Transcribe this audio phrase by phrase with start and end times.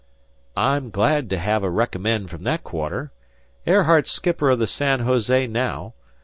[0.57, 3.11] "I'm glad to have a recommend from that quarter.
[3.67, 5.93] Airheart's skipper of the San Jose now.